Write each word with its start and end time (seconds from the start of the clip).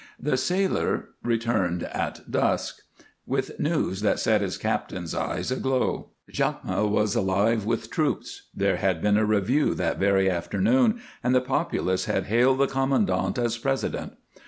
The 0.19 0.35
sailor 0.35 1.09
returned 1.21 1.83
at 1.83 2.21
dusk 2.31 2.79
with 3.27 3.59
news 3.59 4.01
that 4.01 4.17
set 4.19 4.41
his 4.41 4.57
captain's 4.57 5.13
eyes 5.13 5.51
aglow. 5.51 6.09
Jacmel 6.31 6.89
was 6.89 7.13
alive 7.13 7.65
with 7.65 7.91
troops; 7.91 8.47
there 8.55 8.77
had 8.77 8.99
been 8.99 9.17
a 9.19 9.25
review 9.25 9.75
that 9.75 9.99
very 9.99 10.27
afternoon 10.27 10.99
and 11.23 11.35
the 11.35 11.39
populace 11.41 12.05
had 12.05 12.23
hailed 12.23 12.57
the 12.57 12.65
commandant 12.65 13.37
as 13.37 13.59
President. 13.59 14.13